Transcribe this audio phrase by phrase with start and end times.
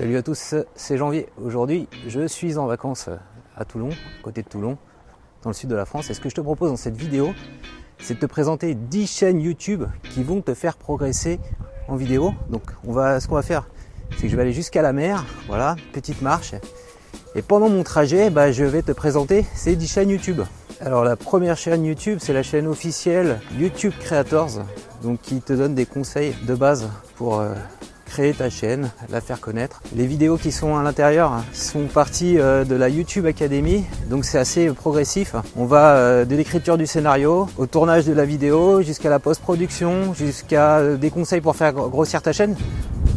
[0.00, 1.28] Salut à tous, c'est Janvier.
[1.44, 3.10] Aujourd'hui, je suis en vacances
[3.54, 3.90] à Toulon,
[4.22, 4.78] côté de Toulon,
[5.42, 6.08] dans le sud de la France.
[6.08, 7.34] Et ce que je te propose dans cette vidéo,
[7.98, 11.38] c'est de te présenter 10 chaînes YouTube qui vont te faire progresser
[11.86, 12.32] en vidéo.
[12.48, 13.68] Donc, on va, ce qu'on va faire,
[14.12, 16.54] c'est que je vais aller jusqu'à la mer, voilà, petite marche.
[17.34, 20.40] Et pendant mon trajet, bah, je vais te présenter ces 10 chaînes YouTube.
[20.80, 24.64] Alors la première chaîne YouTube, c'est la chaîne officielle YouTube Creators,
[25.02, 27.52] donc qui te donne des conseils de base pour euh,
[28.10, 29.80] créer ta chaîne, la faire connaître.
[29.94, 34.36] Les vidéos qui sont à l'intérieur sont parties euh, de la YouTube Academy, donc c'est
[34.36, 35.36] assez progressif.
[35.56, 40.12] On va euh, de l'écriture du scénario au tournage de la vidéo, jusqu'à la post-production,
[40.12, 42.56] jusqu'à euh, des conseils pour faire grossir ta chaîne.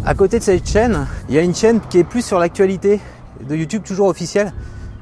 [0.05, 2.99] À côté de cette chaîne, il y a une chaîne qui est plus sur l'actualité
[3.49, 4.53] de YouTube, toujours officielle,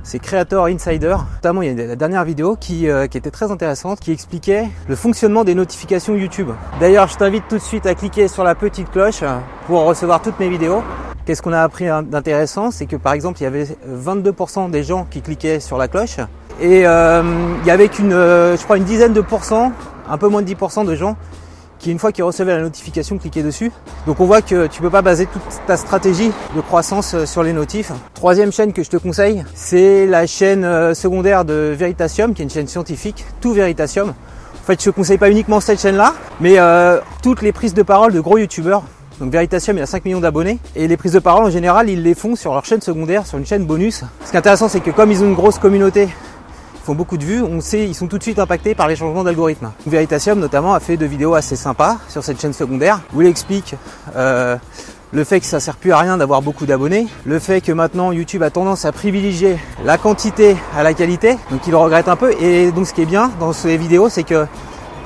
[0.03, 1.15] c'est Creator Insider.
[1.35, 4.95] Notamment, il y a la dernière vidéo qui, qui, était très intéressante, qui expliquait le
[4.95, 6.49] fonctionnement des notifications YouTube.
[6.79, 9.23] D'ailleurs, je t'invite tout de suite à cliquer sur la petite cloche
[9.67, 10.81] pour recevoir toutes mes vidéos.
[11.25, 15.05] Qu'est-ce qu'on a appris d'intéressant C'est que par exemple, il y avait 22% des gens
[15.09, 16.17] qui cliquaient sur la cloche
[16.59, 17.23] et euh,
[17.61, 19.71] il y avait qu'une, euh, je crois, une dizaine de pourcents,
[20.09, 21.15] un peu moins de 10% de gens
[21.81, 23.71] qui, une fois qu'ils recevaient la notification, cliquaient dessus.
[24.05, 27.43] Donc on voit que tu peux pas baser toute ta stratégie de croissance euh, sur
[27.43, 27.91] les notifs.
[28.13, 32.45] Troisième chaîne que je te conseille, c'est la chaîne euh, secondaire de Veritasium, qui est
[32.45, 34.09] une chaîne scientifique, tout Veritasium.
[34.09, 37.81] En fait, je ne conseille pas uniquement cette chaîne-là, mais euh, toutes les prises de
[37.81, 38.83] parole de gros youtubeurs
[39.21, 40.57] donc Veritasium, il a 5 millions d'abonnés.
[40.75, 43.37] Et les prises de parole, en général, ils les font sur leur chaîne secondaire, sur
[43.37, 44.03] une chaîne bonus.
[44.25, 46.09] Ce qui est intéressant, c'est que comme ils ont une grosse communauté,
[46.83, 49.23] font beaucoup de vues, on sait, ils sont tout de suite impactés par les changements
[49.23, 49.71] d'algorithme.
[49.85, 53.75] Veritasium, notamment, a fait deux vidéos assez sympas sur cette chaîne secondaire, où il explique
[54.15, 54.57] euh,
[55.11, 58.11] le fait que ça sert plus à rien d'avoir beaucoup d'abonnés, le fait que maintenant
[58.11, 62.31] YouTube a tendance à privilégier la quantité à la qualité, donc il regrette un peu.
[62.41, 64.45] Et donc ce qui est bien dans ces vidéos, c'est que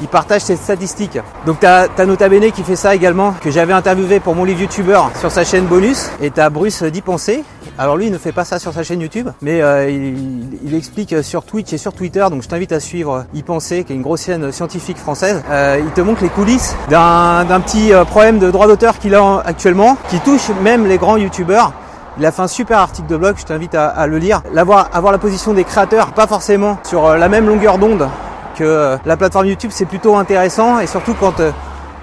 [0.02, 1.20] il partage ses statistiques.
[1.46, 4.62] Donc t'as as Nota Bene qui fait ça également, que j'avais interviewé pour mon livre
[4.62, 7.44] youtubeur sur sa chaîne bonus, et t'as Bruce d'y penser.
[7.78, 11.24] Alors lui il ne fait pas ça sur sa chaîne YouTube, mais euh, il, explique
[11.24, 14.02] sur Twitch et sur Twitter, donc je t'invite à suivre y penser, qui est une
[14.02, 15.42] grosse chaîne scientifique française.
[15.50, 19.42] Euh, il te montre les coulisses d'un petit euh, problème de droit d'auteur qu'il a
[19.46, 21.74] actuellement, qui touche même les grands youtubeurs.
[22.18, 24.42] Il a fait un super article de blog, je t'invite à, à, le lire.
[24.54, 28.08] L'avoir, avoir la position des créateurs, pas forcément sur euh, la même longueur d'onde
[28.56, 31.52] que euh, la plateforme YouTube c'est plutôt intéressant et surtout quand euh,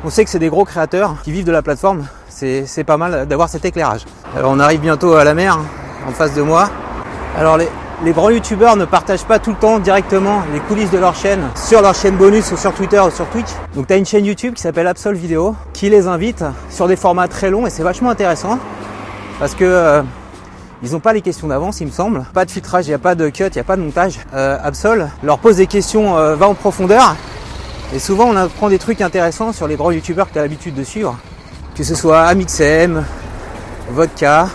[0.04, 3.26] on sait que c'est des gros créateurs qui vivent de la plateforme, c'est pas mal
[3.26, 4.04] d'avoir cet éclairage.
[4.36, 5.58] Alors on arrive bientôt à la mer
[6.08, 6.68] en face de moi.
[7.38, 7.68] Alors les,
[8.12, 11.82] grands youtubeurs ne partagent pas tout le temps directement les coulisses de leur chaîne sur
[11.82, 13.50] leur chaîne bonus ou sur Twitter ou sur Twitch.
[13.76, 17.28] Donc tu une chaîne YouTube qui s'appelle Absol Vidéo qui les invite sur des formats
[17.28, 18.58] très longs et c'est vachement intéressant
[19.38, 20.02] parce que euh,
[20.82, 22.24] ils n'ont pas les questions d'avance, il me semble.
[22.34, 24.18] Pas de filtrage, il n'y a pas de cut, il n'y a pas de montage.
[24.34, 27.14] Euh, Absol leur pose des questions, euh, va en profondeur.
[27.94, 30.74] Et souvent, on apprend des trucs intéressants sur les grands youtubeurs que tu as l'habitude
[30.74, 31.16] de suivre.
[31.76, 33.04] Que ce soit Amixem,
[33.90, 34.48] Vodka,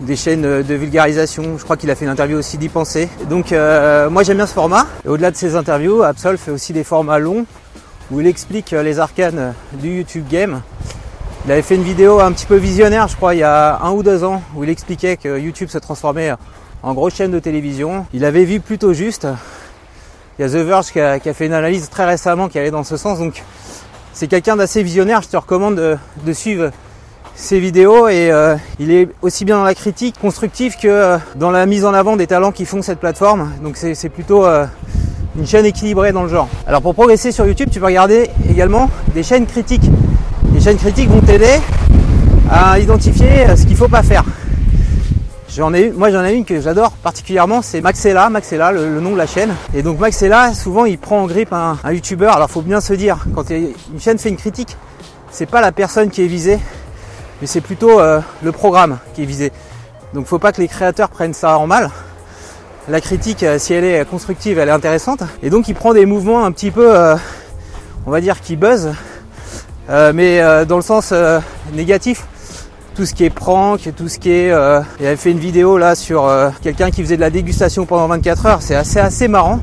[0.00, 1.58] des chaînes de vulgarisation.
[1.58, 3.08] Je crois qu'il a fait une interview aussi d'y penser.
[3.28, 4.86] Donc, euh, moi, j'aime bien ce format.
[5.06, 7.44] Au-delà de ces interviews, Absol fait aussi des formats longs
[8.10, 10.62] où il explique les arcanes du YouTube game
[11.46, 13.92] il avait fait une vidéo un petit peu visionnaire, je crois, il y a un
[13.92, 16.32] ou deux ans, où il expliquait que YouTube se transformait
[16.82, 18.04] en grosse chaîne de télévision.
[18.12, 19.28] Il avait vu plutôt juste.
[20.38, 22.82] Il y a The Verge qui a, fait une analyse très récemment qui allait dans
[22.82, 23.20] ce sens.
[23.20, 23.44] Donc
[24.12, 25.22] c'est quelqu'un d'assez visionnaire.
[25.22, 26.72] Je te recommande de, suivre
[27.36, 31.64] ses vidéos et euh, il est aussi bien dans la critique constructive que dans la
[31.66, 33.52] mise en avant des talents qui font cette plateforme.
[33.62, 34.66] Donc c'est plutôt euh,
[35.38, 36.48] une chaîne équilibrée dans le genre.
[36.66, 39.88] Alors pour progresser sur YouTube, tu peux regarder également des chaînes critiques
[40.66, 41.60] chaînes critiques vont t'aider
[42.50, 44.24] à identifier ce qu'il faut pas faire.
[45.48, 49.12] J'en ai, moi j'en ai une que j'adore particulièrement, c'est Maxella, Maxella, le, le, nom
[49.12, 49.54] de la chaîne.
[49.74, 52.34] Et donc Maxella, souvent il prend en grippe un, youtubeur.
[52.34, 54.76] Alors faut bien se dire, quand une chaîne fait une critique,
[55.30, 56.58] c'est pas la personne qui est visée,
[57.40, 59.52] mais c'est plutôt euh, le programme qui est visé.
[60.14, 61.90] Donc faut pas que les créateurs prennent ça en mal.
[62.88, 65.22] La critique, euh, si elle est constructive, elle est intéressante.
[65.44, 67.14] Et donc il prend des mouvements un petit peu, euh,
[68.04, 68.90] on va dire, qui buzz
[69.88, 71.40] euh, mais euh, dans le sens euh,
[71.72, 72.24] négatif.
[72.94, 74.46] Tout ce qui est prank, tout ce qui est...
[74.48, 78.46] il avait fait une vidéo là sur quelqu'un qui faisait de la dégustation pendant 24
[78.46, 78.62] heures.
[78.62, 79.60] C'est assez assez marrant.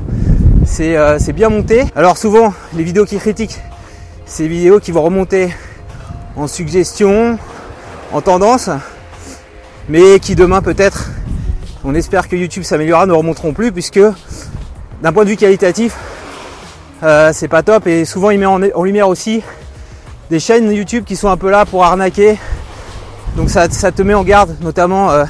[0.64, 1.84] C'est bien monté.
[1.96, 3.58] Alors souvent, les vidéos qui critiquent,
[4.24, 5.52] c'est des vidéos qui vont remonter
[6.36, 7.36] en suggestion,
[8.12, 8.70] en tendance,
[9.88, 11.10] mais qui demain peut-être,
[11.82, 14.00] on espère que YouTube s'améliorera, ne remonteront plus puisque
[15.02, 15.96] d'un point de vue qualitatif,
[17.02, 19.42] euh, c'est pas top et souvent il met en lumière aussi
[20.30, 22.38] des chaînes YouTube qui sont un peu là pour arnaquer.
[23.36, 25.24] Donc ça, te met en garde, notamment euh,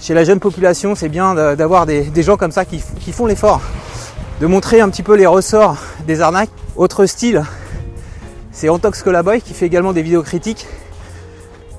[0.00, 3.26] chez la jeune population, c'est bien d'avoir des, des, gens comme ça qui, qui font
[3.26, 3.60] l'effort
[4.40, 6.50] de montrer un petit peu les ressorts des arnaques.
[6.76, 7.42] Autre style,
[8.52, 10.66] c'est Antox Colaboy qui fait également des vidéos critiques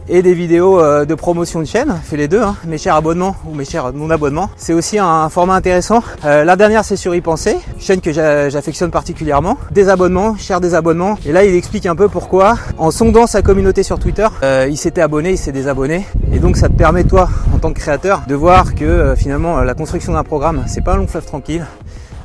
[0.09, 1.99] et des vidéos euh, de promotion de chaîne.
[2.03, 4.49] Fais les deux, hein, mes chers abonnements ou mes chers non-abonnements.
[4.57, 6.03] C'est aussi un, format intéressant.
[6.25, 9.57] Euh, la dernière, c'est sur y penser, chaîne que j'affectionne particulièrement.
[9.71, 11.17] Des abonnements, chers des abonnements.
[11.25, 14.77] Et là, il explique un peu pourquoi, en sondant sa communauté sur Twitter, euh, il
[14.77, 16.05] s'était abonné, il s'est désabonné.
[16.33, 19.75] Et donc, ça te permet, toi, en tant que créateur, de voir que finalement, la
[19.75, 21.65] construction d'un programme, c'est pas un long fleuve tranquille,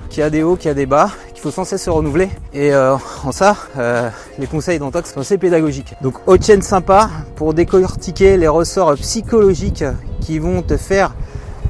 [0.08, 1.10] qu'il y a des hauts, qu'il y a des bas,
[1.44, 2.30] faut sans cesse se renouveler.
[2.54, 4.08] Et euh, en ça, euh,
[4.38, 5.94] les conseils d'Antox sont assez pédagogiques.
[6.00, 9.84] Donc chaîne sympa pour décortiquer les ressorts psychologiques
[10.22, 11.14] qui vont te faire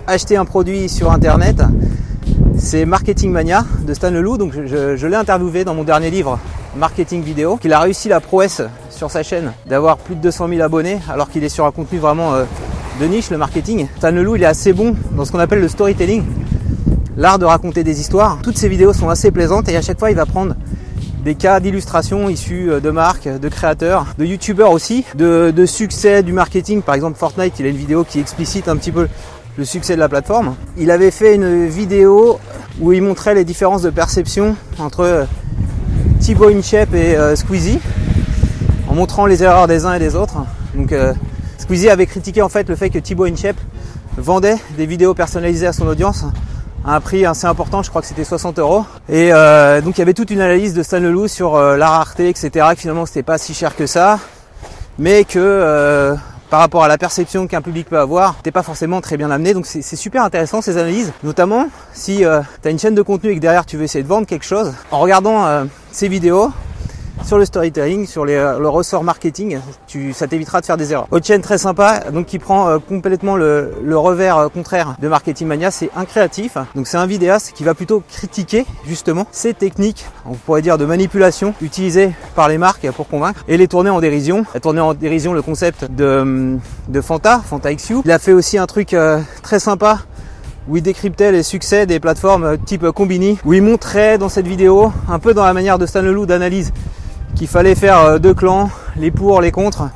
[0.07, 1.57] acheter un produit sur internet.
[2.57, 4.39] C'est Marketing Mania de Stan Leloup.
[4.39, 6.39] Donc je, l'ai interviewé dans mon dernier livre
[6.77, 10.61] Marketing Vidéo, qu'il a réussi la prouesse sur sa chaîne d'avoir plus de 200 000
[10.61, 12.45] abonnés alors qu'il est sur un contenu vraiment euh,
[13.01, 13.89] de niche, le marketing.
[13.97, 16.23] Stan Leloup, il est assez bon dans ce qu'on appelle le storytelling
[17.17, 18.39] l'art de raconter des histoires.
[18.43, 20.55] Toutes ces vidéos sont assez plaisantes et à chaque fois il va prendre
[21.25, 26.33] des cas d'illustration issus euh, de marques, de créateurs, de youtubeurs aussi, de, succès du
[26.33, 26.83] marketing.
[26.83, 29.09] Par exemple Fortnite, il a une vidéo qui explicite un petit peu
[29.57, 30.55] le succès de la plateforme.
[30.77, 32.39] Il avait fait une vidéo
[32.81, 35.25] où il montrait les différences de perception entre euh,
[36.21, 37.79] Thibaut Inchep et euh, Squeezie
[38.89, 40.37] en montrant les erreurs des uns et des autres.
[40.75, 40.95] Donc
[41.57, 43.57] Squeezie avait critiqué en fait le fait que Thibaut Inchep
[44.19, 46.25] vendait des vidéos personnalisées à son audience
[46.85, 48.85] un prix assez important, je crois que c'était 60 euros.
[49.09, 51.89] Et euh, donc il y avait toute une analyse de Stan Leloup sur euh, la
[51.89, 52.51] rareté, etc.
[52.71, 54.19] Que finalement c'était pas si cher que ça,
[54.99, 56.15] mais que euh,
[56.51, 59.55] par rapport à la perception qu'un public peut avoir, c'était pas forcément très bien amené.
[59.55, 63.35] Donc c'est super intéressant ces analyses, notamment si tu as une chaîne de contenu et
[63.37, 64.73] que derrière tu veux essayer de vendre quelque chose.
[64.91, 66.53] En regardant ces vidéos,
[67.25, 69.59] sur le storytelling, sur euh, le ressort marketing,
[70.13, 71.07] ça t'évitera de faire des erreurs.
[71.11, 75.49] Autre chaîne très sympa, donc qui prend euh, complètement le, revers euh, contraire de Marketing
[75.49, 76.59] Mania, c'est un créatif.
[76.75, 80.85] Donc c'est un vidéaste qui va plutôt critiquer justement ces techniques, on pourrait dire de
[80.85, 84.45] manipulation utilisées par les marques pour convaincre et les tourner en dérision.
[84.55, 87.97] Il a tourné en dérision le concept de, de Fanta, Fanta XU.
[88.05, 88.95] Il a fait aussi un truc
[89.43, 90.01] très sympa
[90.69, 94.93] où il décryptait les succès des plateformes type Combini, où il montrait dans cette vidéo,
[95.09, 96.73] un peu dans la manière de Stan Leloup d'analyse
[97.35, 99.89] qu'il fallait faire euh, deux clans, les pour, les contre,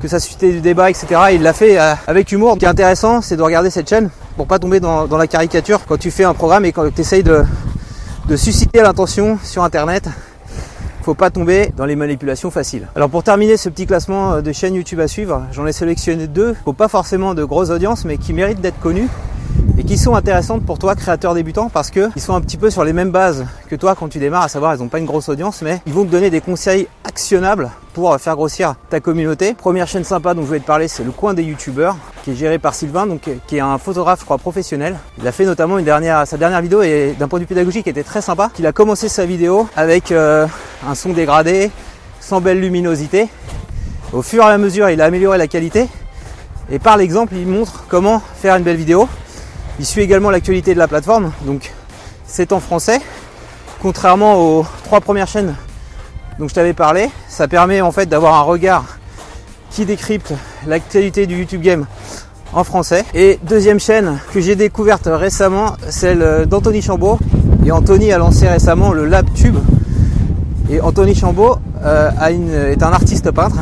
[0.00, 1.06] que ça suscitait du débat, etc.
[1.32, 2.54] il l'a fait euh, avec humour.
[2.54, 5.80] Ce qui est intéressant, c'est de regarder cette chaîne pour pas tomber dans, la caricature
[5.86, 7.44] quand tu fais un programme et quand tu essayes de,
[8.36, 10.08] susciter l'intention sur internet.
[11.02, 12.86] Faut pas tomber dans les manipulations faciles.
[12.94, 16.26] Alors pour terminer ce petit classement euh, de chaînes YouTube à suivre, j'en ai sélectionné
[16.26, 16.54] deux.
[16.64, 19.08] Faut pas forcément de grosses audiences, mais qui méritent d'être connues
[19.80, 22.68] et qui sont intéressantes pour toi, créateur débutant, parce que ils sont un petit peu
[22.68, 25.06] sur les mêmes bases que toi quand tu démarres, à savoir ils n'ont pas une
[25.06, 29.54] grosse audience, mais ils vont te donner des conseils actionnables pour faire grossir ta communauté.
[29.54, 32.34] Première chaîne sympa dont je vais te parler, c'est le coin des youtubeurs, qui est
[32.34, 34.98] géré par Sylvain, donc qui est un photographe, professionnel.
[35.18, 35.78] Il a fait notamment
[36.26, 38.50] sa dernière vidéo et d'un point de vue pédagogique était très sympa.
[38.58, 40.46] Il a commencé sa vidéo avec euh,
[40.86, 41.70] un son dégradé,
[42.20, 43.28] sans belle luminosité.
[44.12, 45.88] Au fur et à mesure, il a amélioré la qualité.
[46.70, 49.08] Et par l'exemple, il montre comment faire une belle vidéo.
[49.80, 51.72] Il suit également l'actualité de la plateforme, donc
[52.26, 53.00] c'est en français.
[53.80, 55.54] Contrairement aux trois premières chaînes
[56.38, 58.98] dont je t'avais parlé, ça permet en fait d'avoir un regard
[59.70, 60.34] qui décrypte
[60.66, 61.86] l'actualité du YouTube Game
[62.52, 63.06] en français.
[63.14, 67.18] Et deuxième chaîne que j'ai découverte récemment, celle d'Anthony Chambaud.
[67.64, 69.56] Et Anthony a lancé récemment le LabTube.
[70.68, 72.10] Et Anthony Chambaud euh,
[72.70, 73.56] est un artiste peintre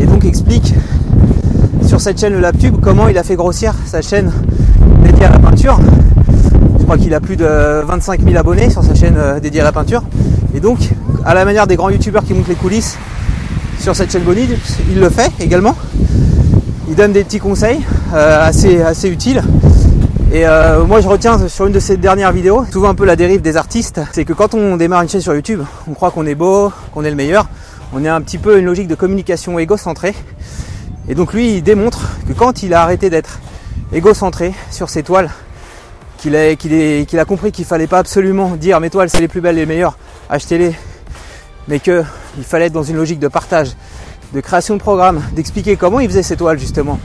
[0.00, 0.74] et donc explique
[1.84, 4.30] sur cette chaîne le LabTube comment il a fait grossir sa chaîne
[5.02, 5.78] dédié à la peinture.
[6.78, 9.64] Je crois qu'il a plus de 25 000 abonnés sur sa chaîne euh, dédiée à
[9.64, 10.02] la peinture.
[10.54, 10.78] Et donc,
[11.24, 12.96] à la manière des grands youtubeurs qui montrent les coulisses
[13.80, 14.50] sur cette chaîne bonite,
[14.90, 15.76] il le fait également.
[16.88, 17.80] Il donne des petits conseils
[18.14, 19.42] euh, assez, assez utiles.
[20.30, 23.16] Et euh, moi je retiens sur une de ces dernières vidéos, souvent un peu la
[23.16, 26.26] dérive des artistes, c'est que quand on démarre une chaîne sur YouTube, on croit qu'on
[26.26, 27.48] est beau, qu'on est le meilleur.
[27.94, 30.14] On est un petit peu une logique de communication égocentrée.
[31.08, 33.40] Et donc lui il démontre que quand il a arrêté d'être
[33.92, 35.30] égocentré sur ses toiles,
[36.18, 39.40] qu'il a, qu'il a compris qu'il fallait pas absolument dire mes toiles c'est les plus
[39.40, 39.96] belles, les meilleures,
[40.28, 40.74] achetez-les,
[41.68, 42.04] mais qu'il
[42.42, 43.70] fallait être dans une logique de partage,
[44.32, 46.98] de création de programme, d'expliquer comment il faisait ses toiles justement,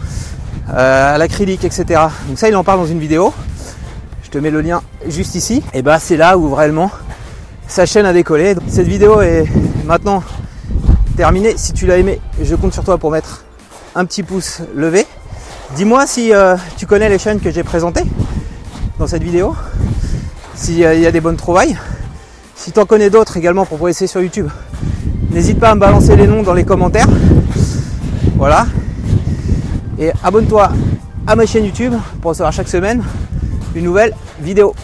[0.70, 2.02] euh, à l'acrylique, etc.
[2.28, 3.34] Donc ça il en parle dans une vidéo.
[4.24, 5.64] Je te mets le lien juste ici.
[5.74, 6.90] Et bah c'est là où vraiment
[7.68, 8.56] sa chaîne a décollé.
[8.68, 9.46] cette vidéo est
[9.86, 10.24] maintenant
[11.16, 11.54] terminée.
[11.58, 13.46] Si tu l'as aimé, je compte sur toi pour mettre
[13.96, 15.06] un petit pouce levé.
[15.76, 18.04] Dis-moi si euh, tu connais les chaînes que j'ai présentées
[19.00, 19.56] dans cette vidéo,
[20.54, 21.76] s'il y a des bonnes trouvailles.
[22.56, 24.50] Si tu en connais d'autres également pour progresser sur YouTube,
[25.32, 27.08] n'hésite pas à me balancer les noms dans les commentaires.
[28.36, 28.68] Voilà.
[29.98, 30.70] Et abonne-toi
[31.26, 33.04] à ma chaîne YouTube pour recevoir chaque semaine
[33.74, 34.76] une nouvelle vidéo.